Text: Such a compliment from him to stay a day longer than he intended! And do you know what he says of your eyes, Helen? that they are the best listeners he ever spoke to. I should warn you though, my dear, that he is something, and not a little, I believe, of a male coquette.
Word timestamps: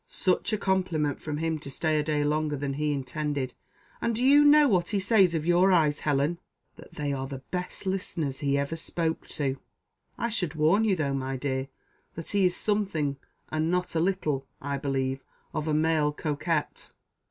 Such 0.07 0.51
a 0.51 0.57
compliment 0.57 1.21
from 1.21 1.37
him 1.37 1.59
to 1.59 1.69
stay 1.69 1.99
a 1.99 2.01
day 2.01 2.23
longer 2.23 2.57
than 2.57 2.73
he 2.73 2.91
intended! 2.91 3.53
And 4.01 4.15
do 4.15 4.23
you 4.25 4.43
know 4.43 4.67
what 4.67 4.87
he 4.87 4.99
says 4.99 5.35
of 5.35 5.45
your 5.45 5.71
eyes, 5.71 5.99
Helen? 5.99 6.39
that 6.75 6.93
they 6.93 7.13
are 7.13 7.27
the 7.27 7.43
best 7.51 7.85
listeners 7.85 8.39
he 8.39 8.57
ever 8.57 8.75
spoke 8.75 9.27
to. 9.27 9.57
I 10.17 10.29
should 10.29 10.55
warn 10.55 10.85
you 10.85 10.95
though, 10.95 11.13
my 11.13 11.35
dear, 11.37 11.67
that 12.15 12.31
he 12.31 12.45
is 12.45 12.55
something, 12.55 13.17
and 13.49 13.69
not 13.69 13.93
a 13.93 13.99
little, 13.99 14.47
I 14.59 14.79
believe, 14.79 15.23
of 15.53 15.67
a 15.67 15.73
male 15.75 16.11
coquette. 16.11 16.89